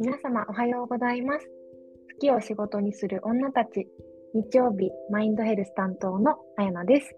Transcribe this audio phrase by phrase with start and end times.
[0.00, 1.46] 皆様おはようございます。
[1.46, 3.86] 好きを仕事にする女たち、
[4.32, 7.14] 日曜日マインドヘルス担当のあやなです。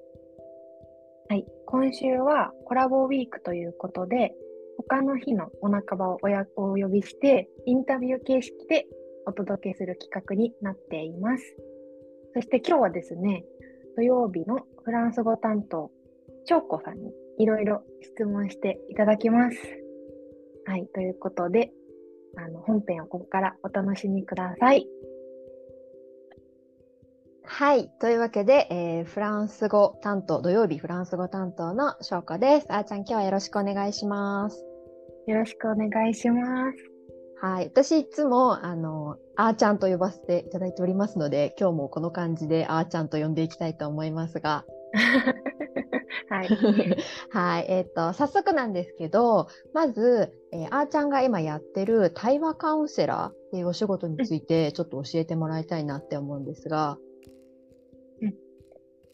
[1.28, 4.34] はい、今週はコラボウィークということで、
[4.78, 6.18] 他の日のお仲間を
[6.56, 8.88] お呼びして、インタビュー形式で
[9.26, 11.56] お届けする企画になっています。
[12.34, 13.44] そして今日はですね、
[13.94, 15.92] 土曜日のフランス語担当、
[16.46, 19.56] 翔子さんにいろいろ質問していただきます。
[20.66, 21.72] はい、ということで、
[22.36, 24.86] あの本編をここからお楽しみください。
[27.44, 27.90] はい。
[28.00, 32.66] というわけで、えー、フランス語担当、土曜日フランス語担当の翔子です。
[32.72, 34.64] あーちゃん、今日はよろしくお願いします。
[35.26, 36.78] よろしくお願いします。
[37.40, 37.66] はい。
[37.66, 44.64] 私、いつも、あの、あーちゃんと呼ばせていただいておりますので、今日もこの感じであーちゃんと呼んでいきたいと思いますが。
[46.32, 46.48] はい。
[47.30, 47.66] はい。
[47.68, 56.96] えっ、ー、と、早速なんですけど、まず、えー、あーちゃんが今やってる対話カウンセラーっていうお仕事について、ちょっと教えてもらいたいなって思うんですが。
[58.22, 58.34] うん。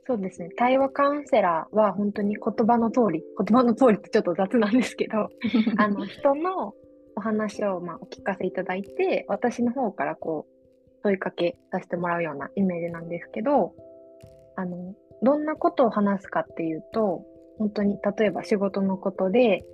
[0.07, 0.51] そうですね。
[0.57, 5.29] 対話カウンセラーは本当に言葉の通り、言葉の通りってちょっと雑なんですけど、
[5.77, 6.75] あの、人の
[7.17, 13.75] お話をまあお聞かせいただいて、私の方からこう、問いかけさせてもらうようなイメージなんですけど、
[14.55, 17.25] あの、どんなことを話すかっていうと、
[17.59, 19.65] 本当に例えば仕事のことで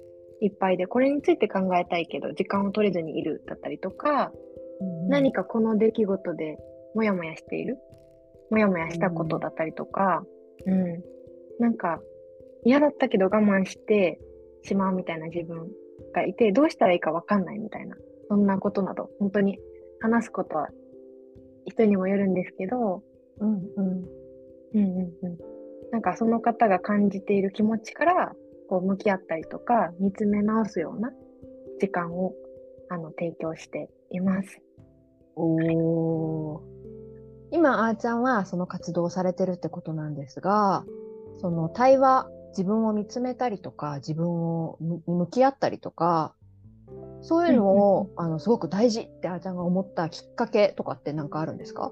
[0.41, 4.33] いっぱいで、これについて考えたいけど、時間を取れずにいるだったりとか、
[4.81, 6.59] うん、何かこの出来事で
[6.95, 7.79] もやもやしている、
[8.51, 10.25] もやもやしたことだったりとか、
[10.67, 11.03] うん、うん、
[11.59, 12.01] なんか
[12.65, 14.19] 嫌だったけど我慢して
[14.63, 15.69] しまうみたいな自分
[16.15, 17.97] がいて、どうしたらいいかわかんないみたいな、
[18.29, 19.59] そんなことなど、本当に
[20.01, 20.69] 話すことは
[21.67, 23.03] 人にもよるんですけど、
[23.41, 24.05] うんうん、
[24.75, 25.39] うんうんうん。
[25.93, 28.33] なんかその方が感じている気持ちから
[28.69, 31.13] こう向き合ったりとか見つめ直すような
[31.81, 32.35] 時間を
[32.89, 34.61] あの提供しています。
[35.37, 36.63] お
[37.51, 40.85] 今あーちゃんはその活動をされてるってことなんですが
[41.41, 46.35] その対話自分を見つめたりとか自分を向き合ったりとか
[47.23, 51.91] そういうのを、あのすごく大事ってあーちゃんが思ったきっかけとかって何かあるんですか？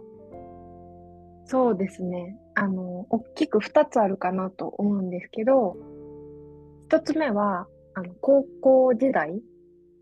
[1.46, 2.36] そうですね。
[2.54, 5.76] あの、大きく2つあるかなと思うんですけど、
[6.90, 9.40] 1つ目は、あの、高校時代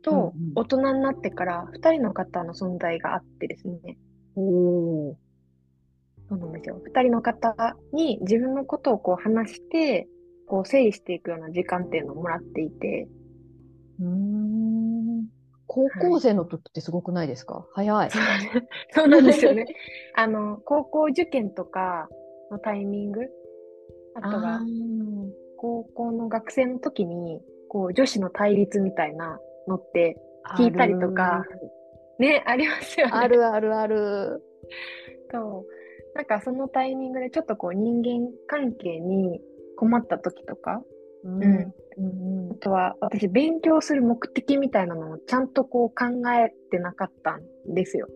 [0.03, 3.99] と大人になってから2人の方の存在があってですね。
[4.37, 4.45] うん、
[5.11, 5.17] お
[6.29, 6.81] そうなんですよ。
[6.85, 10.09] 2人の方に自分のことをこう話して、
[10.47, 13.09] こう整理していくような時間っていうのをもらっていて。
[14.01, 15.27] うん
[15.67, 18.11] 高校生の時ってすごくないですか、はい、早い。
[18.91, 19.67] そうなんですよね。
[20.17, 22.09] あの、高校受験とか
[22.51, 23.21] のタイミング、
[24.15, 24.61] あとは、
[25.57, 29.39] 高校の学生の時に、こう、女子の対立みたいな
[29.69, 30.17] のって
[30.57, 31.45] 聞いたりとか、
[32.19, 33.13] ね、ありますよね。
[33.15, 34.43] あるあるある。
[35.31, 36.15] そう。
[36.15, 39.41] なんかそのタイミングでちょっとこう人間関係に
[39.77, 40.83] 困った時とか、
[41.25, 41.73] うん。
[41.99, 42.03] う
[42.49, 48.09] ん、あとは、私、勉強する目的みたいなのをちゃんとこう考えてなかったんですよ。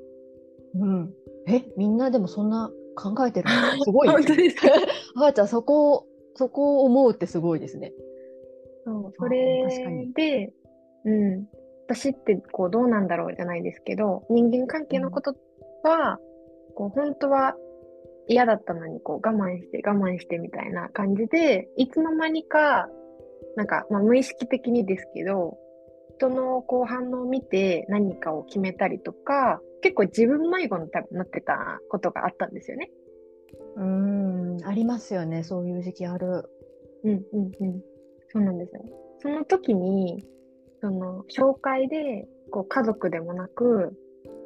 [0.74, 1.14] うん。
[1.46, 4.08] え、みんなでもそんな考えてるの すごい。
[4.08, 4.68] 本当ですか？
[5.26, 7.92] あーちゃん、そこを、そこを思うってすごいですね。
[8.84, 9.66] そう、それ
[10.14, 10.52] で、
[11.04, 11.48] うん。
[11.86, 15.36] 私ってこうどうなんだろうじゃないですけど、人間関係のこと
[15.82, 16.18] は、
[16.68, 17.56] うん、こう本当は
[18.26, 22.88] 嫌だったのにこう我慢して我慢してみたいな感じで、いつの間にか、
[23.56, 25.58] なんか、まあ、無意識的にですけど、
[26.16, 32.90] 人のこう反応を見て何かを決めたりとか、結構自分迷子になってたことがあったんですよね。
[33.76, 36.48] うん、ありますよね、そういう時期ある。
[37.04, 37.82] うんうんうん。
[38.32, 38.82] そうなんですよ。
[39.18, 40.24] その時に、
[40.80, 43.92] その、紹介で、こう、家族でもなく、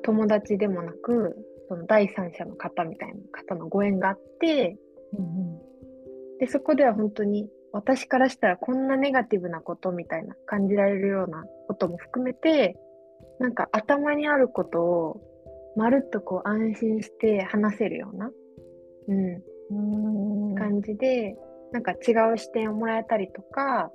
[0.02, 1.36] 友達でもなく、
[1.68, 4.76] その第三者の方みたいな方のご縁があって、
[5.16, 12.76] うんうん、で、そこでは本当に私からしたらこんなネガティブなことみたいな感じられるようなことも含めて、
[13.38, 15.20] なんか頭にあることを
[15.76, 18.30] まるっとこう安心して話せるような、
[19.08, 19.42] うん、
[20.50, 21.36] うん感じで、
[21.72, 23.92] なんか違う視点をもらえたりとか、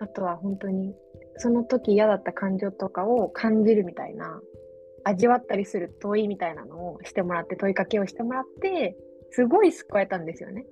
[0.00, 0.94] あとは本当に
[1.36, 4.40] その時嫌だった感情とかを感じるみたいな
[5.04, 8.96] 味わったりする問いみたいなのをしてもらって、問いかけをしてもらって、
[9.30, 10.66] すごい救えたんですよね。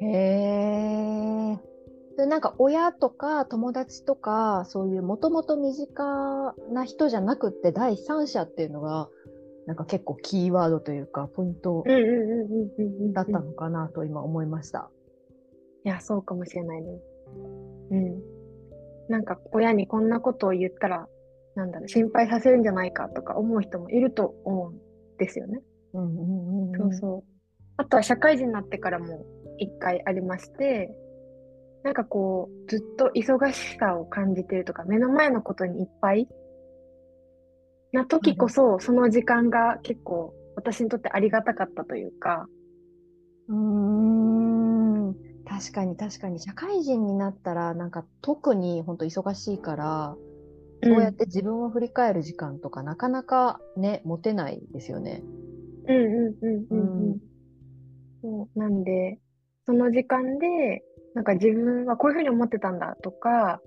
[0.00, 1.58] へえ。
[2.18, 9.08] でなんか親とか友達とかそういうもともと身近な人じゃなくって第三者っていうのが
[9.68, 11.84] なんか結構キーワードというかポイント
[13.12, 14.90] だったのかなと今思いました。
[15.84, 17.04] いやそうかもしれないです。
[17.92, 18.20] うん。
[19.08, 21.06] なんか親にこんなことを言ったら
[21.54, 24.80] なんだろう、心配させるんじゃないかとか思う人もいると思うん
[25.18, 25.60] ですよね。
[25.92, 27.24] うんうんうんそうそう。
[27.76, 29.24] あとは社会人になってからも
[29.58, 30.92] 一回ありまして、
[31.88, 36.28] なんかこう、ずっと忙しさを感じてるとか、目の前のことにいっぱい
[37.92, 42.46] な時こそ、その時間が結構私にとってありがたかったというか、
[43.48, 45.14] うーん。
[45.46, 46.40] 確かに確かに。
[46.40, 50.14] 社会人になったらなんか特に本当忙しいから、
[50.84, 55.22] そうやって自分を振り返る時間とかなかなかね持てないですよね。
[55.88, 57.18] うんうんうんうんううんん。
[58.20, 59.18] そうなんで、
[59.64, 60.82] その時間で、
[61.18, 63.60] なんか自分はこういうふうに思ってたんだとか、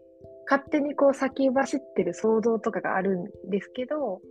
[0.50, 4.22] 勝手にこう先走ってる想像とかがあるんですけど、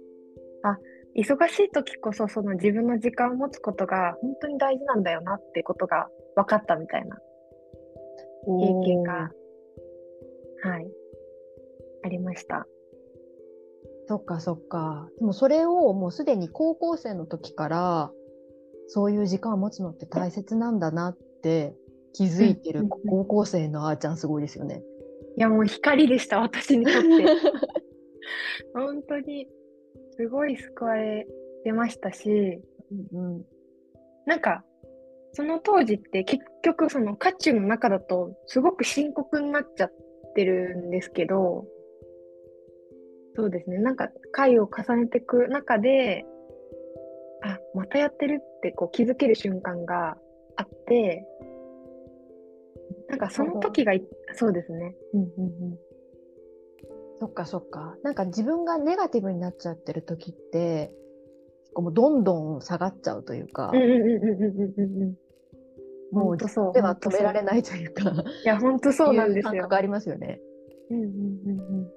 [0.63, 0.79] あ、
[1.15, 7.19] 忙しい時こそその自分の時間を持つことが本当に大事なんだよなってことが分かったみたいな
[8.47, 9.29] 経験が、は
[10.81, 10.91] い、
[12.05, 12.67] ありました。
[14.09, 15.11] そっかそっか。
[15.19, 18.11] でもそれをもうすでに高校生の時から
[18.89, 21.75] そういう時間を持つのって大切なんだなって
[22.13, 24.83] 気づいてる高校生のあーちゃんすごいですよね。
[25.37, 27.01] いや、もう光でした、私にとって。
[28.75, 29.49] 本当に、
[30.17, 31.27] すごい救われ
[31.65, 32.63] てましたし、
[33.13, 33.47] うんうん
[34.27, 34.65] なんか、
[35.33, 39.93] その当時って結局その渦中の中だとすごく深刻になっちゃっ
[40.35, 41.67] てるんですけど、
[43.37, 46.25] そうですね、なんか回を重ねていく中で、
[47.43, 50.17] あ、またやってるってこう気づける瞬間が
[50.57, 51.25] あって、
[53.11, 54.95] なんかその時がい、そうですね。
[55.13, 55.79] うんうんうん。
[57.19, 57.97] そっかそっか。
[58.05, 60.93] なんか自分がネガティブになっちゃってる時って、
[61.75, 65.17] こうもうどんどん下がっちゃうというか、うんうんうんうんうん。
[66.13, 66.37] もう。
[66.37, 69.77] では止められないというか、いや、本当そうなんですよ感覚。
[69.77, 70.41] ありますよね。
[70.91, 71.91] うんうんうんうん。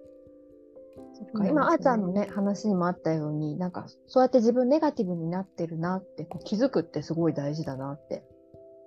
[1.13, 8.25] そっか今、あーちゃんのね、話にもあったように、なんか、そうやって自分ネガティブになってるなってこう気づくってすごい大事だなって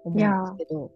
[0.05, 0.91] 思うんですけど。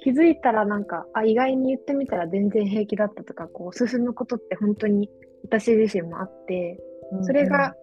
[0.00, 5.10] 気づいたらなんか、あ、意外に言ってみたら全然平気だったとか、こう、進むことって本当に
[5.44, 6.78] 私自身もあって、
[7.22, 7.74] それが、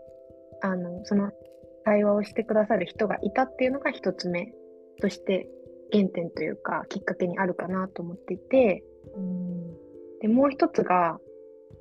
[0.62, 1.32] あの、その
[1.84, 4.54] 対話をしてくださる人がいたっていうのが一つ目
[5.02, 5.48] として
[5.92, 8.84] 原点というか、きっかけにあるかなと思っていて、
[9.16, 9.74] うん、
[10.22, 11.20] で、もう一つが、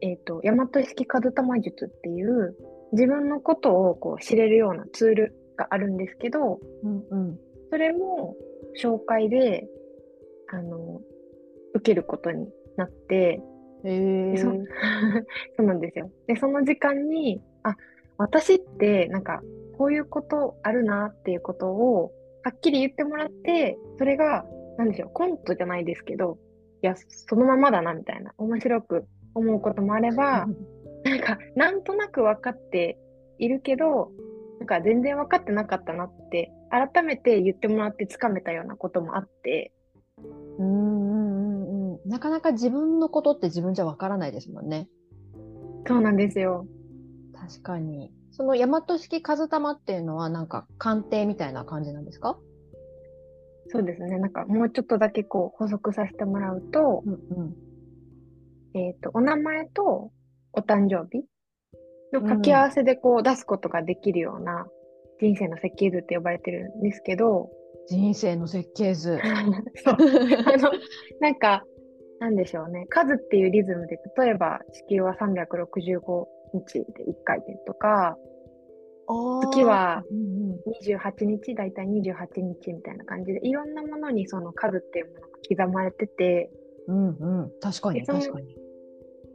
[0.01, 2.57] えっ、と、大和式数玉術っていう、
[2.93, 7.39] 自分のことをこう知れるようなツールがあるんですけど、うんうん。
[7.71, 8.37] それも
[8.81, 9.67] 紹介で、
[10.49, 11.01] あの、
[11.75, 13.41] 受けることになって、
[13.85, 14.49] へえでそ
[15.57, 16.11] そうなんですよ。
[16.27, 17.77] で、その時間に、あ、
[18.19, 19.43] 私って、なんか、
[19.77, 22.13] こういうことあるなっていうことを、
[22.45, 24.45] はっきり言ってもらって、それが、
[24.79, 26.39] なんでしょう、コントじゃないですけど、
[26.83, 29.05] いや、そのままだな、みたいな、面白く
[29.35, 30.47] 思うこともあれば、
[31.05, 32.99] なんか、なんとなく分かって
[33.39, 34.13] いるけど、
[34.61, 39.73] なんか全然分かってなかったなって、改めて言ってもらってつかめたようなこともあって、
[40.59, 44.89] うんうんうんうんなかなか自分のことって自分じゃわからないですもんね。
[45.87, 46.67] そうなんですよ。
[47.35, 48.13] 確かに。
[48.31, 52.39] その大和式数玉っていうのはなんか鑑定みたいな感じなんですか？
[53.69, 54.19] そうですね。
[54.19, 57.57] なんかもうちょっとだけこう補足させてもらうと、うんうん。
[58.75, 60.11] えっ、と、お名前と
[60.53, 61.25] お誕生日
[62.13, 64.67] の掛け合わせでこう出すことができるような
[65.21, 67.51] 人生の設計図って呼ばれてるんですけど、
[67.89, 69.19] 人生の設計図。
[69.85, 69.95] そう。
[69.95, 70.71] あの、
[71.21, 71.65] なんか、
[72.21, 72.87] なんでしょうね。
[72.89, 78.17] 数っていうリズムで、例えば地球は365日で1回転とか、
[79.43, 86.51] 月はうんうん28日、だいたい28日みたいな感じで、いろんなものにその数っていうものが刻まれてて、
[86.87, 87.11] うんう
[87.47, 88.57] ん、確かに確かに。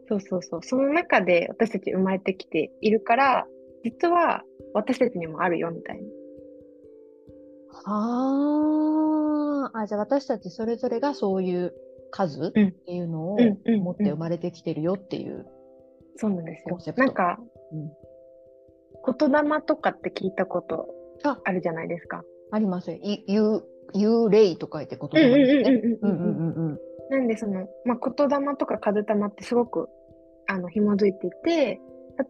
[0.08, 3.48] そうそうそう、その中で私たち生まれてきているから、
[3.84, 6.09] 実は私たちにもあるよみたいな。
[7.72, 11.74] はあ、あ、じゃあ私たちそれぞれがそういう
[12.12, 15.46] 数っうんていうのを持って生まれてきてるよっていう。
[16.16, 17.40] そうなんですよなんか、
[17.72, 17.92] うん
[19.18, 20.88] 言霊とかって聞いたこと
[21.24, 22.22] ああるじゃないですか。
[22.52, 22.98] ありますよ。
[23.02, 23.62] い幽
[23.96, 26.78] 幽霊と書いて言葉なんですね。
[27.10, 29.88] なんでその、まあ、言霊とか数霊ってすごく
[30.48, 31.80] あの紐づいていて、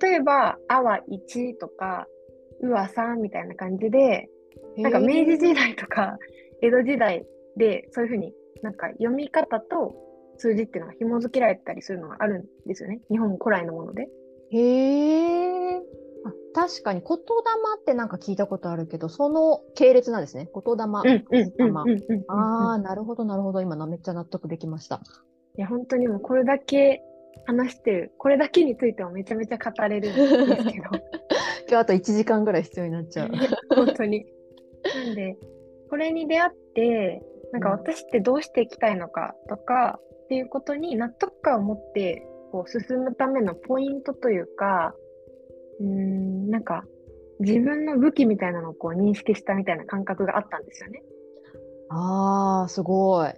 [0.01, 2.05] 例えば、あは1とか、
[2.61, 4.29] うは3みたいな感じで、
[4.77, 6.17] なんか明治時代とか
[6.61, 7.25] 江戸時代
[7.57, 9.95] でそういうふうになんか読み方と
[10.37, 13.01] 数字っていうのが紐づけられたりするのがあるんですよね。
[13.09, 14.07] 日本古来のもので。
[14.51, 15.81] へえ。
[16.25, 17.23] あ確かに言霊
[17.79, 20.49] ってなんか聞いたことあるけど、その系列なんですね。
[20.53, 20.83] 言霊。
[20.83, 22.23] うんうんうんまうんうん。
[22.27, 23.61] ああ、なるほど、なるほど。
[23.61, 25.01] 今のめっちゃ納得できました。
[25.57, 27.01] いや、本当にもうこれだけ
[27.45, 30.89] 話してる、これだけについてもめちゃめちゃ語れるんですけど、
[31.67, 33.29] 今日あと1時間ぐらい必要になっちゃう。
[33.75, 34.25] 本当に。
[34.83, 35.37] なんで、
[35.89, 44.93] これに出会って、なんか私ってどうしていきたいのかとかっていうことに納得感を持ってこう進むためのポイントというか、
[45.79, 46.83] うーん、なんか
[47.39, 51.01] 自分の武器みたいなのをこう認識したみたいな感覚があったんですよね。
[51.89, 53.33] ああ、すごい。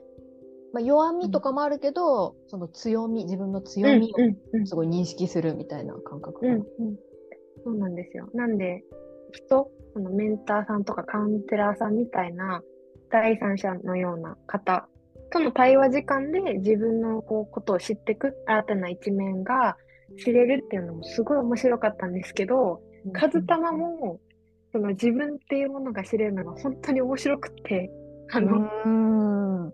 [0.73, 6.53] まあ、弱みとかもあるけど、その強み、自分の強みうんうんをすごい認識するみたいな感覚かな。
[6.55, 6.65] うんうん、
[7.63, 8.29] そうなんですよ。
[8.33, 8.83] なんで、
[9.31, 12.61] 人、そのメンターさんとかカウンセラーさんみたいな
[13.09, 14.87] 第三者のような方
[15.31, 19.77] との対話時間で自分のこうことを知っていく新たな一面が
[20.17, 22.81] 知れるっていうのもすごい面白かったんですけど、
[23.13, 24.19] カズタマも
[24.71, 27.91] その自分っていうものが知れるのが本当に面白くって、
[28.31, 29.71] あうの。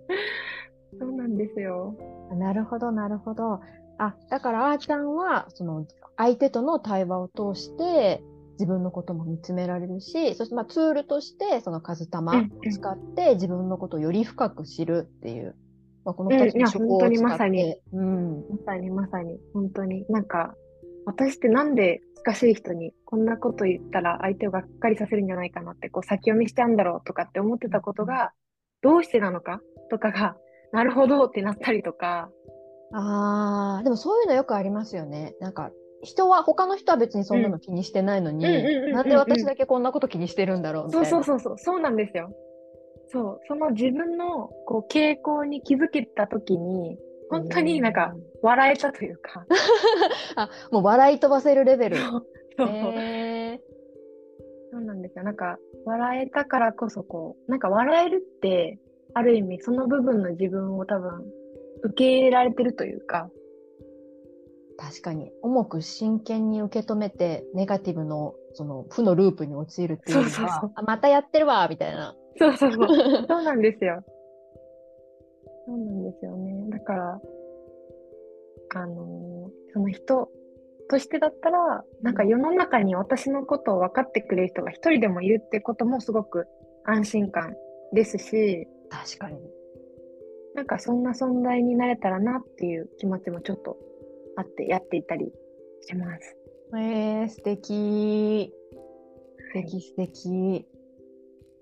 [1.00, 1.96] そうなんですよ。
[2.34, 3.60] なるほど、なるほど。
[4.00, 5.86] あ、だからあーちゃんは、その
[6.18, 8.24] 相手との対話を通して、
[8.60, 15.56] 自分のことも見つめられるし、そしてまあツールとして、その数玉を使って自分のことをより深く知るっていう、
[16.04, 17.76] まあ、この2つうんいやの手法を本当に使って、まさに。
[17.94, 20.06] うん、まさにまさに、本当に。
[20.10, 20.56] なんか、
[21.06, 28.34] 私ってなんで近しい人にこんなこと言ったら相手をがっかりさせるんじゃないかなって、こう先読みしちゃうんだろうとかって思ってたことが、
[28.82, 30.36] どうしてなのかとかが、
[30.74, 32.30] なるほどってなったりとか、
[32.94, 35.36] ああ、でもそういうのよくありますよね。
[35.40, 35.72] なんか、
[36.04, 38.46] 人は、他の人は別にそんなの気にしてないのに、
[38.92, 41.10] なんで私だけこんなこと気にしてるんだろうみたそいうな。
[41.10, 42.32] そうそうそう、そうなんですよ。
[43.10, 46.98] そう、その自分のこう傾向に気づけたときに、
[47.30, 49.46] 本当になんか笑えたというか、
[50.36, 51.98] あ、もう笑い飛ばせるレベル。
[51.98, 52.26] そう
[52.58, 53.62] そうへ
[54.72, 55.24] そうなんですよ。
[55.24, 58.80] なんか、笑えたからこそ、こう、なんか笑えるって、
[59.14, 61.26] ある意味、その部分の自分を多分、
[61.84, 63.30] 受け入れられてるというか、
[64.78, 72.16] 確かに重く真剣に受け止めてネガティブのその負のループに陥るっていうよりはそうそうそうあまたやってるわみたいな。
[72.40, 72.88] そうそうそう、
[73.28, 74.04] そうなんですよ。
[75.66, 76.70] そうなんですよね。
[76.70, 77.22] だから、
[78.76, 79.28] あのー
[79.74, 80.30] その人
[80.90, 86.48] としてだったら、なんか世の中に私のことを分かってくれる人が一人でもいるってこともすごく
[86.86, 87.56] 安心感
[87.94, 89.38] ですし、確かに。
[90.56, 93.78] なんかそんな存在になれたらなっていう気持ちもちょっと
[94.38, 95.32] あってやっていたり
[95.82, 96.38] します。
[96.76, 98.54] えー、素敵。
[99.54, 100.68] 素敵素敵。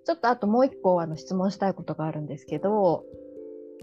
[0.05, 3.05] ちょっとあともう一個あの質問したいことがあるんですけど、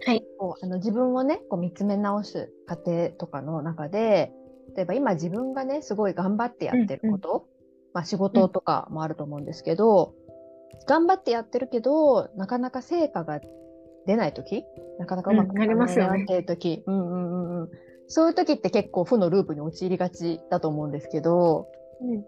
[0.05, 0.23] はい。
[0.39, 4.33] こうあの自分をねこう見つめ直す過程とかの中で
[4.77, 7.47] 例えば今自分がねすごい頑張ってやってること、
[7.95, 10.15] まあ、仕事とかもあると思うんですけど、
[10.87, 13.41] 頑張ってやってるけどなかなか成果が
[14.07, 14.65] 出ない時
[14.99, 17.71] なかなかうまくうんなりますよねなってる時、うんうんうんうん
[18.13, 21.67] そういう時って結構負のループに陥りがちだと思うんですけど
[22.03, 22.23] うんうんうん。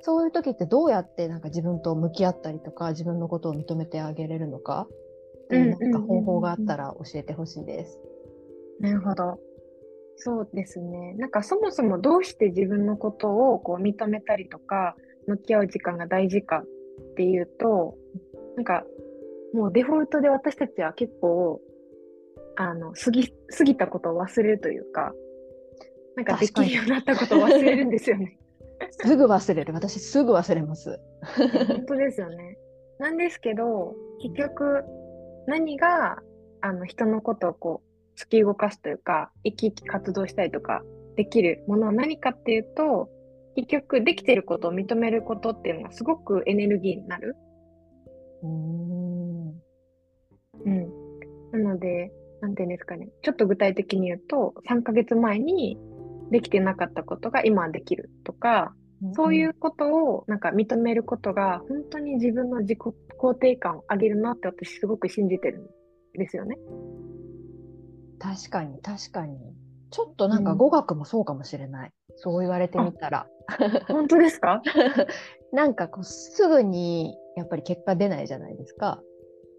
[0.00, 4.88] そういう時ってどうやってなんか自分と向き合ったりとか自分のことを認めてあげれるのか
[5.44, 8.00] っていうなんか方法があったら教えてほしいです。
[8.80, 9.38] なるほど。
[10.16, 11.14] そうですね。
[11.14, 14.96] なんかそもそもどうして自分のことをこう認めたりとか、
[15.28, 17.94] 向き合う時間が大事かっていうと、
[18.56, 18.84] なんか
[19.52, 21.60] もうデフォルトで私たちは結構、
[22.56, 25.12] あの、過ぎ、過ぎたことを忘れるというか、
[26.16, 28.38] なんかできるようになったことを忘れるんですよね。
[28.90, 29.72] すぐ忘れる。
[29.72, 30.98] 私すぐ忘れます。
[31.68, 32.58] 本当ですよね。
[32.98, 34.84] なんですけど、結局、
[35.46, 36.18] 何が、
[36.60, 40.82] あの、人のことをこう、突き動かすというか、生き生き活動したりとか、
[41.16, 43.08] できるものは何かっていうと、
[43.54, 47.36] 結局、できてることを認めることっていうのがすごくエネルギーになる。
[48.42, 49.62] うーん
[50.64, 50.92] うん。
[51.52, 53.08] なので、なんていうんですかね。
[53.22, 55.78] ちょっと具体的に言うと、3ヶ月前に
[56.30, 58.74] できてなかったことが今はできるとか、
[59.14, 62.78] そういうことをなんか認めることが本当に自分の自己
[63.20, 65.70] 肯定感を上げるなって私すごく信じてる
[66.16, 66.56] んですよね。
[68.18, 69.38] 確かに確かに。
[69.90, 71.92] ちょっとなんかうん語学もそうかもしれない。
[72.16, 73.26] そう言われてみたら。
[73.88, 74.62] 本当ですか？
[75.52, 79.00] なんかこうすぐにやっぱり結果出ないじゃないですか。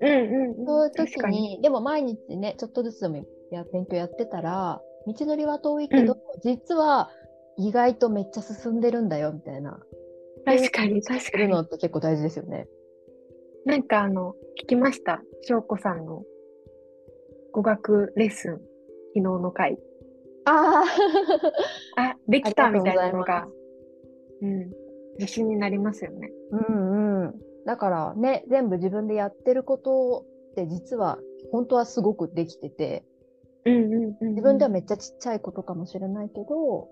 [0.03, 0.65] うんうんうん。
[0.65, 1.57] そういう時に。
[1.57, 7.09] に、でも毎日ね、ちょっとずつでもや勉強やってたら、道のりは遠いけど、実は
[7.57, 9.79] 意外とめっちゃ進んでるんだよみたいな。
[10.45, 11.47] 確かに確かに。
[11.47, 12.67] のって結構大事ですよね。
[13.65, 15.21] なんかあの、聞きました？
[15.43, 16.23] 翔子さんの
[17.51, 18.61] 語学レッスン、昨
[19.15, 19.77] 日の回。
[20.45, 20.83] あ
[21.95, 23.47] あ あ、できたみたいなのが
[24.41, 24.71] うん、
[25.19, 26.31] 自信になりますよね。
[26.51, 27.33] うんうん。
[27.65, 31.17] だからね、全部自分でやってることって実は
[31.51, 33.03] 本当はすごくできてて、
[33.65, 34.29] うんうんうんうん。
[34.29, 36.89] 自分ではめっちゃちっちゃいことかもしれないけど、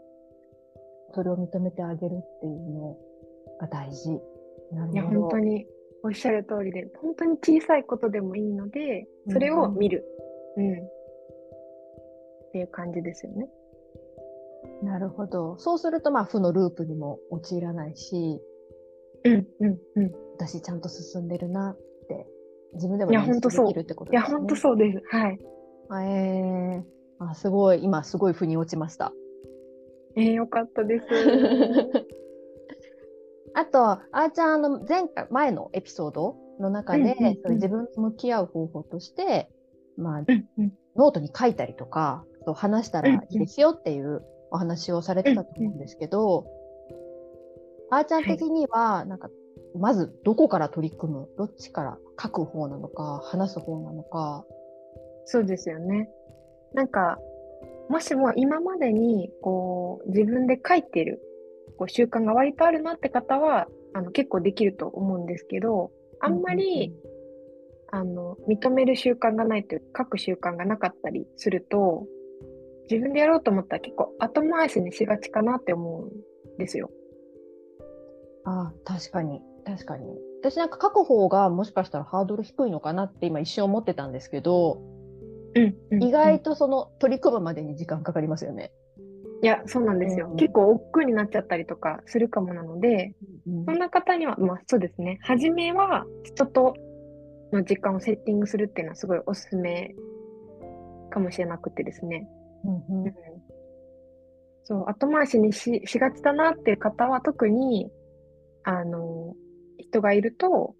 [1.14, 2.98] それを認めてあげるっていうの
[3.60, 4.12] が大事。
[4.12, 4.16] い
[4.96, 5.04] や。
[5.04, 5.66] 本当に
[6.04, 10.06] おっしゃる通りで、本当に小さいことでもいいので、それを見る。
[10.58, 10.74] うん。
[10.74, 13.50] っていう感じですよね。
[14.84, 15.58] なるほど。
[15.58, 18.42] そうすると、まあ、負のループにも陥らないし、
[19.24, 20.12] うんうんうん。
[20.38, 22.28] 私ちゃんと進んでるなって、
[22.74, 24.38] 自分でもいや認識ほんとそうできるってこといや、ですね。
[24.40, 25.02] 本当そうです。
[25.10, 25.40] はい。
[26.06, 26.84] えー、
[27.20, 29.14] あ、すごい、今すごい腑に落ちました。
[30.16, 31.06] えー、よかったです。
[33.54, 39.50] あと、あーちゃん、あの、前回、前のエピソードの中で、うんうんうんその自分と向き合う方法として、
[39.98, 46.46] まあ、うんうんノートに書いたりとか、そう話したらいいですよっていうお話をされてたと思うんですけど、
[47.92, 49.30] あーちゃん的には、なんか、
[49.76, 51.30] まずどこから取り組む？
[51.38, 54.46] どっちから書く方なのか、話す方なのか。
[55.26, 56.10] そうですよね。
[56.74, 57.20] なんか、
[57.90, 61.22] もしも今までに、こう、自分で書いてる、
[61.78, 66.96] こう、習慣が割とあるなって方は、あの、結構できると思うんですけど、あんまり、
[67.92, 72.08] あの、認める習慣がないというか、書く習慣がなかったりすると、
[72.90, 76.90] 自分でやろうと思ったら結構後回しにしがちかなって思うんですよ。
[78.46, 80.18] ああ、確かに、確かに。
[80.42, 84.82] 私なんか書く方がもしかしたらハードル低いのかなって今一瞬思ってたんですけど、
[85.56, 88.72] うん、うん意外とその取り組むまでに時間かかりますよね。
[89.44, 90.30] いや、そうなんですよ。
[90.32, 93.14] うん結構億劫になっちゃったりとかするかもなので、
[93.66, 95.20] そんな方には、まあそうですね。
[95.22, 96.76] 初めは人と
[97.52, 99.94] の時間をセッティングするっていうのはすごいおすすめ
[101.10, 102.28] かもしれなくてですね。
[102.64, 103.14] うんうん
[104.64, 107.92] そう、後回しにし、しがちだなっていう方は特に、
[108.64, 109.36] あの、
[109.78, 110.76] 人がいると、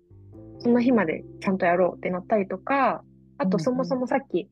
[0.60, 3.04] その日までちゃんとやろうってなったりとか、
[3.38, 4.50] あとそもそもさっき、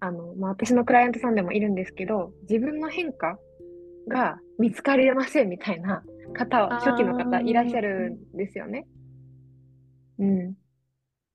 [0.00, 3.38] あの、まあ、私のクライアントさんでもいるんですけど、自分の変化
[4.08, 6.02] が見つかりませんみたいな
[6.34, 8.86] 方初期の方いらっしゃるんですよね。
[10.18, 10.54] うん。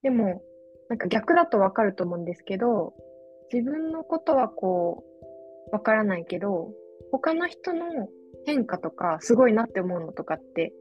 [0.04, 0.42] でも、
[0.90, 2.94] なんか逆だとわかると思うんですけど、
[3.52, 5.04] 自分のことはこ
[5.72, 6.72] う、わからないけど、
[7.12, 8.08] 他の人の
[8.46, 10.74] 変化とか、すごいなって思うのとかって、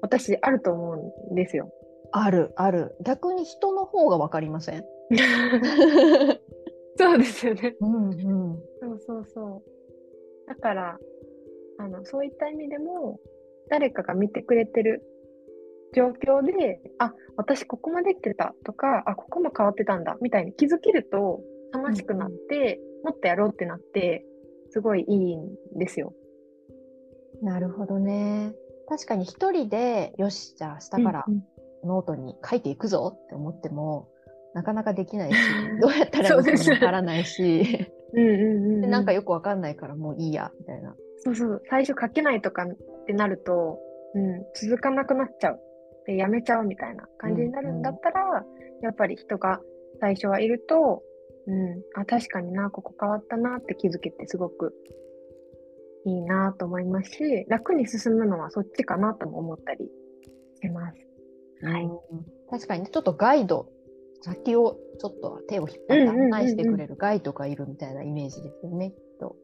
[0.00, 1.72] 私あると思うんですよ。
[2.12, 2.96] ある、ある。
[3.02, 4.84] 逆に人の方がわかりません？
[6.96, 7.76] そうですよね。
[7.80, 8.62] うんうん。
[8.80, 10.48] そうそうそう。
[10.48, 10.98] だから、
[11.78, 13.20] あの、そういった意味でも、
[13.70, 15.02] 誰かが見てくれてる
[15.94, 21.40] 状況で、あ、私ここまで来てたとか、あ、ここも変わってたんだ、みたいに気づけると
[21.72, 24.24] 楽しくなって、もっとやろうってなって、
[24.70, 26.14] すごいいいんですよ。
[27.42, 28.54] なるほどね。
[28.88, 31.44] 確かに一人で、よし、じゃあ明日からうんうん
[31.84, 34.08] ノートに書いていくぞって思っても、
[34.54, 35.36] なかなかできないし、
[35.80, 40.96] どうやったらいいのかわからないし、うんうんうんうんでなんかよくわかんないからもういいや、みたいな。
[41.18, 43.78] そうそう、最初書けないとかってなると、
[44.14, 45.60] うん、続かなくなっちゃう。
[46.06, 48.44] で、やめちゃうみたいな感じになるんだったら、
[48.82, 49.60] やっぱり人が
[50.00, 51.02] 最初はいると、
[51.46, 54.74] うん、あ、確かにな、ここ変わったなって気づけてすごく
[56.08, 59.86] いいなと思いますし、楽に進むのはそっちかなとも思ったり
[60.54, 60.98] してます。
[61.62, 61.98] はいうん
[62.50, 63.68] 確かにねちょっとガイド、
[64.22, 69.36] 先をちょっと手を引っ張ってうんうんうんうん案内してくれるガイドがいるみたいなイメージですよね、きっと。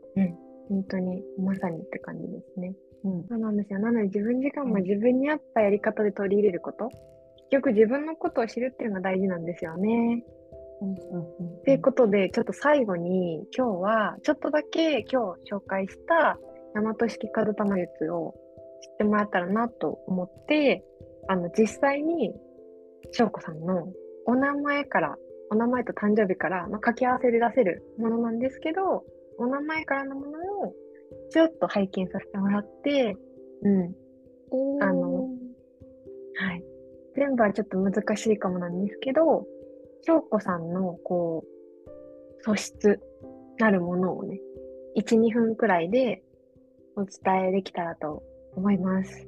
[0.68, 2.74] 本当に、まさにって感じですね。
[3.04, 3.78] うんそうなんですよ。
[3.80, 6.88] なので自分時間もうん自分に合ったやり方で取り入れること。
[6.88, 10.24] 結局自分のことを知るっていうのが大事なんですよね。
[10.80, 16.38] うんうんうんということで、ちょっと最後に今日はちょっとだけ今日紹介した
[16.74, 18.34] 大和式門玉術を
[18.82, 20.84] 知ってもらったらなと思って、
[21.28, 22.32] あの実際に
[23.12, 23.88] 翔子さんの
[24.26, 25.16] お名前から、
[25.50, 29.04] お名前と誕生日から、まあ、掛け合わせで出せるものなんですけど、
[29.38, 30.74] お名前からのものを
[31.30, 33.16] ちょっと拝見させてもらって、
[33.62, 35.28] うん、あの
[36.36, 36.64] はい。
[37.16, 39.46] 全部はちょっと難しいかもなんですけど、
[40.02, 43.00] 翔子さんの、こう、素質
[43.58, 44.40] なるものをね、
[44.96, 46.23] 1、2分くらいで
[46.96, 48.22] お伝えできたらと
[48.56, 49.26] 思います。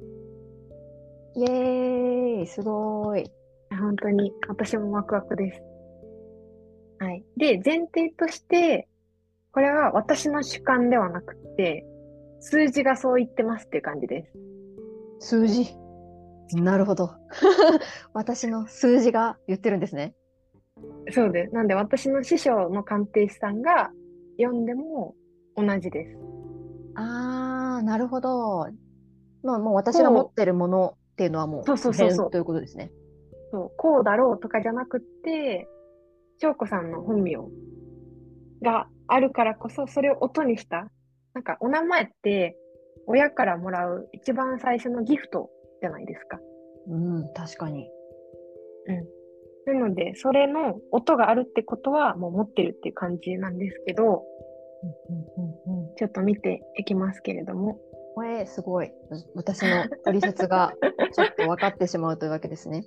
[1.35, 3.31] イエーイ、すごーい。
[3.69, 5.61] 本当に、私もワクワクです。
[6.99, 7.23] はい。
[7.37, 8.87] で、前提として、
[9.51, 11.85] これは私の主観ではなくて、
[12.39, 14.25] 数字がそう言ってますっていう感じで
[15.19, 15.29] す。
[15.29, 15.75] 数字。
[16.53, 17.11] なるほど。
[18.13, 20.15] 私の数字が言ってるんですね。
[21.11, 21.53] そうです。
[21.53, 23.91] なんで私の師匠の鑑定士さんが
[24.39, 25.15] 読んでも
[25.55, 26.17] 同じです。
[26.95, 28.67] あー、なるほど。
[29.43, 32.91] まあもう私が持ってるものっていうのはもうそうそうそうそう変ということですね。
[33.51, 35.67] そう、こうだろうとかじゃなくって、
[36.39, 37.37] 翔子さんの本名
[38.61, 40.89] があるからこそ、それを音にした。
[41.33, 42.57] なんか、お名前って、
[43.05, 45.49] 親からもらう一番最初のギフト
[45.81, 46.39] じゃないですか。
[46.87, 47.89] うん、確かに。
[49.65, 55.46] なので、それの音があるってことは、もう持ってるっていう感じなんですけど、うんうんうんうん
[55.97, 57.77] ちょっと見ていきますけれども。
[58.15, 58.91] これすごい。
[59.35, 60.73] 私の取説が
[61.13, 62.85] ちょっと分かってしまうというわけですね。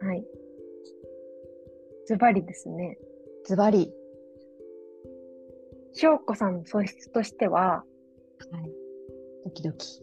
[0.00, 0.24] はい。
[2.06, 2.98] ズバリですね。
[3.44, 3.92] ズバリ。
[5.92, 7.84] 翔子さんの素質としては、
[8.50, 8.70] はい。
[9.44, 10.00] ドキドキ。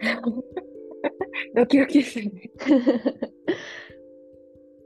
[1.54, 2.50] ドキドキですね。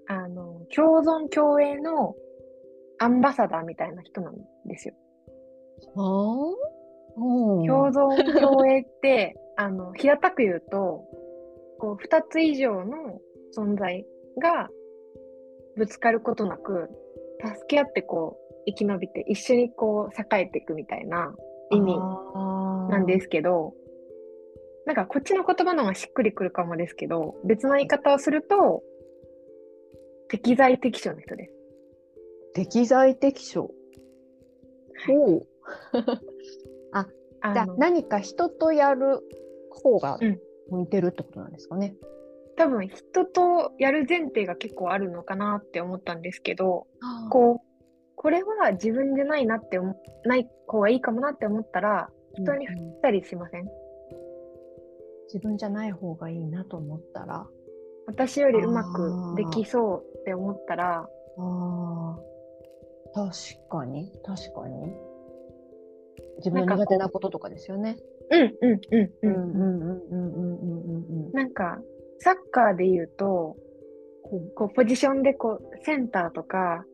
[0.07, 2.17] あの、共存共栄の
[2.99, 4.95] アンバサダーみたいな人なんですよ。
[7.15, 11.05] 共存共栄って、 あの、平たく言うと、
[11.79, 13.21] こう、二つ以上の
[13.57, 14.05] 存在
[14.39, 14.69] が
[15.77, 16.89] ぶつかることなく、
[17.41, 21.35] 助け合ってこう、生き延びて、一緒にこう、栄えていくみたいな
[21.71, 23.75] 意味なんですけど、
[24.87, 28.83] なんかこっちの言葉の方がしっくりくるかもですけど、別の言い方をすると、
[30.29, 31.53] 適材適所の人です。
[32.55, 33.71] 適材適所。
[35.07, 35.54] はい
[35.93, 36.15] ほう。
[37.53, 39.21] じゃあ何か人とやる
[39.71, 41.95] 方がうん向いてるってことなんですかね。
[42.57, 46.87] 多分人とやる前提が結構あるのかなって思ったんですけど、
[47.31, 47.67] こう、
[48.17, 53.69] これは自分じゃないなって思、ない方がいいかもなって思ったら、人に振うんうんったりしません？
[55.27, 57.47] 自分じゃない方がいいなと思ったら？
[58.07, 62.19] 私よりうまくできそうって思ったら、ああ、
[63.15, 64.95] 確かに、確かに。
[66.39, 67.97] 自分の苦手なこととかですよね。
[68.31, 69.31] うんうんうんうんん。
[69.31, 71.81] ううんうんうんうんうんうんなんか、
[72.19, 73.57] サッカーで言うと、
[74.55, 76.85] こう、ポジションでこう、センターとか、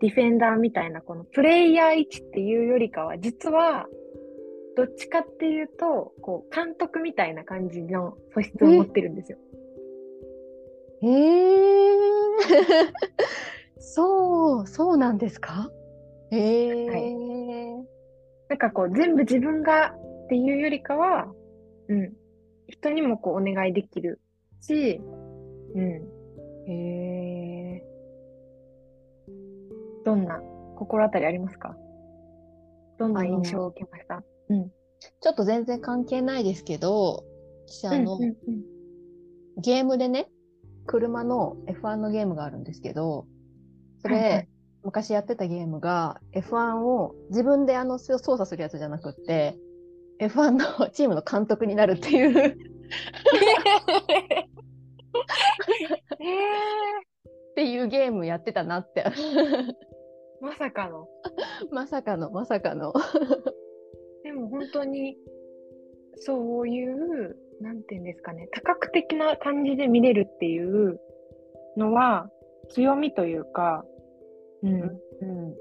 [0.00, 3.86] ディフェンダーみたいな、このプレイヤー位置っていうよりかは、実は、
[4.76, 9.38] どっちかっていうと、こう、監督みたいな感じの素質を持ってるんですよ。
[11.02, 11.06] え。
[13.78, 15.70] そう、そうなんですか？
[16.30, 16.90] へえ。
[16.90, 17.95] はい
[18.48, 21.32] なんかこう、全部自分がっていうよりかは、
[21.88, 22.12] うん、
[22.68, 24.20] 人にもこう、お願いできる
[24.60, 25.00] し、
[25.74, 25.84] うん、
[26.68, 27.86] へえ。
[30.04, 30.40] どんな
[30.76, 31.76] 心当たりありますか？
[32.98, 34.22] どんな印象を受けました？
[35.20, 37.24] ちょっと全然関係ないですけど、
[37.66, 38.62] 私あの、うんうんうん。
[39.60, 40.28] ゲームでね、
[40.86, 43.26] 車の F1 のゲームがあるんですけど、
[44.00, 44.48] それ、はいはい
[44.86, 49.58] 昔やってたゲームが F1 を自分であの操作するやつじゃなくって、
[50.20, 52.56] F1 の チームの監督になるっていうえー、っ
[57.56, 59.04] ていうゲームやってたなって。
[60.40, 61.08] まさかの。
[61.72, 62.92] まさかの、まさかの。
[64.22, 65.16] でも本当に、
[66.14, 71.00] そういう、なんていうんですかね、多角的な感じで見れるっていう
[71.76, 72.30] のは、
[72.68, 73.84] 強みというか、
[74.68, 75.54] うん、うん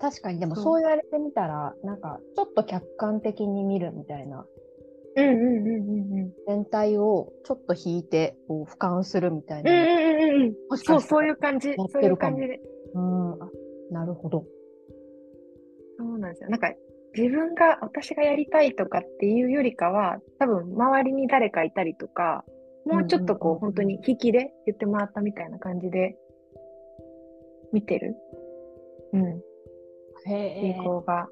[0.00, 4.46] 確かに、でもそう言われてみたら、なんかちょっと客観的に見るみたいな、
[5.16, 6.32] うんうんうんうんうん。
[6.46, 9.82] 全体をちょっと引いてこう俯瞰するみたいうんうんな。
[9.82, 10.78] うんうん。
[10.78, 11.74] そう、そういう感じ。
[11.76, 12.60] そういう感じで。
[12.94, 13.50] うん、あ
[13.90, 14.46] なるほど。
[15.98, 16.48] そうなんですよ。
[16.48, 16.72] なんか、
[17.14, 22.44] 自分が、私がやりたいとかっていうよりかは、多分、周りに誰かいたりとか、
[22.86, 26.16] もうちょっとこう、うんうんうんうん本当に引きで言ってもらったみたいな感じで、
[27.72, 28.16] 見てる。
[29.12, 29.42] うん。
[30.26, 31.28] へ傾向が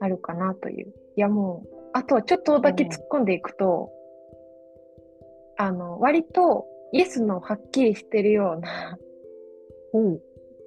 [0.00, 0.94] あるかなという。
[1.16, 3.90] いやもう、あとちょっとだけ突っ込んでいくと、
[5.56, 8.98] あの、割とイエスのはっきりしてるような
[9.92, 10.18] お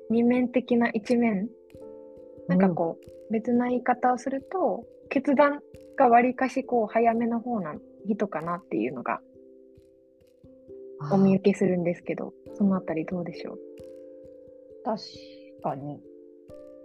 [0.09, 1.49] 二面的な一面、
[2.47, 2.97] なんかこ
[3.29, 5.61] う、別な言い方をすると、決断
[5.97, 9.19] が割かしこう早めの方な人かなっていうのが
[10.99, 13.59] うん、お見あ受けするんですけど、そのあたりどうでしょう
[14.87, 15.01] 確
[15.63, 15.99] かに、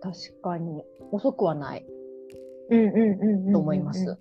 [0.03, 1.87] 確かに、遅くはない
[2.71, 4.19] うんうんうんうんうんと思います。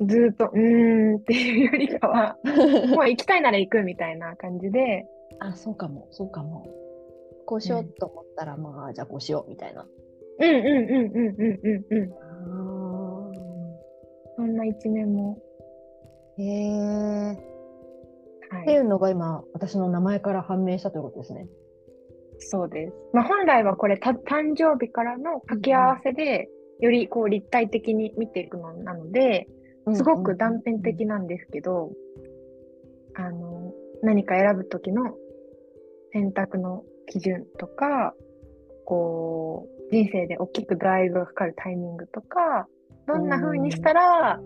[0.00, 2.38] ずーっと、うーんっていうよりかは、
[2.94, 5.08] もう行きたいなら行くみたいな感じで、
[5.40, 6.66] あ、そうかも、そうかも。
[7.46, 9.86] こうしようと思ったら、まあ、じゃあこうしようみたいな。
[10.38, 12.12] うんうんうんうんうんうんうん。
[12.12, 13.32] あ
[14.36, 15.38] そんな一面も。
[16.38, 17.54] へえ。
[18.50, 18.62] はい。
[18.62, 21.48] っていうのが今、私の名前から判明したということですね。
[22.44, 22.94] そうです。
[23.12, 26.48] まあ本来はこれた誕生日からの掛け合わせで、
[26.80, 29.46] よりこう立体的に見ていくのなので、
[29.92, 31.90] すごく断片的なんですけど、
[33.14, 35.14] あの、何か選ぶときの
[36.12, 38.14] 選択の基準とか、
[38.86, 42.66] こう、人生で大きくドライブがかかるタイミングとか、
[43.06, 44.40] どんな風にしたら、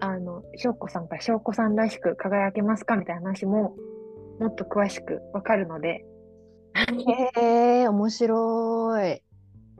[0.00, 3.76] あの、翔子さんから翔子さんらしく輝けますかみたいな話も、
[4.40, 6.04] もっと詳しくわかるので、
[6.74, 9.22] へえ、面白い。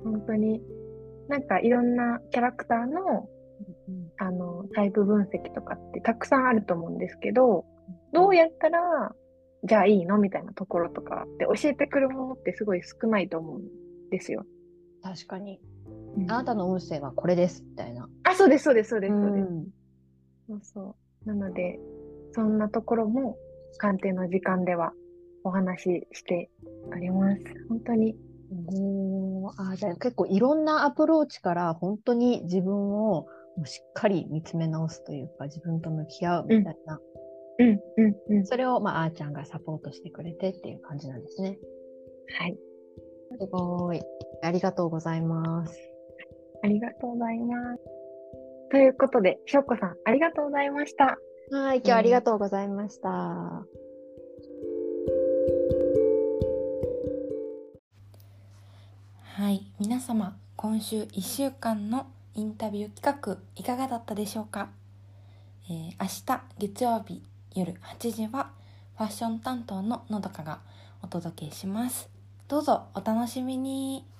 [0.03, 0.63] 本当に、
[1.29, 3.29] なんかいろんなキャラクターの、
[4.19, 7.65] あの、タイプ分析とかってたくさんあると思うんですけど、
[8.13, 9.15] どうやったら、
[9.65, 13.63] じゃあいいのみたいなところとかって教えてくるものってすごい少ないと思うん
[14.11, 14.45] ですよ。
[15.03, 15.61] 確かに。
[16.17, 18.09] うんあなたの音声はこれですみたいな。
[18.25, 19.45] あ、そうです、そうです、そうです、そうです。
[19.45, 19.65] ん
[20.49, 21.29] そうそう。
[21.29, 21.79] なので、
[22.33, 23.37] そんなところも
[23.79, 24.93] 鑑定の時間では
[25.45, 26.51] お話しして
[26.93, 27.43] おります。
[27.69, 28.17] 本当に。
[28.69, 33.27] おーあじゃあ結構いろんなアプローチから本当に自分を
[33.57, 37.01] もうしっかり見つめ直すというか自分と向き合うみたいな、
[37.59, 38.47] うん、うん、うん。
[38.47, 41.59] それをまああーちゃんがサポートしてくれてっていう感じなんですね。
[42.39, 42.57] はい。
[43.41, 44.03] すごい。
[44.43, 45.79] ありがとうございます。
[46.63, 47.83] ありがとうございます。
[48.71, 51.19] ということで、しょうこさん、ありがとうございました。
[51.51, 53.67] はい、今日はありがとうございました。
[59.43, 64.69] はい、皆様、今週1週間のインタビュー企画いかがだったでしょうか、
[65.69, 67.21] えー明日月曜日
[67.53, 68.53] 夜8時は
[68.97, 70.61] ファッション担当ののどかが
[71.03, 72.09] お届けします。
[72.47, 74.12] どうぞお楽しみに。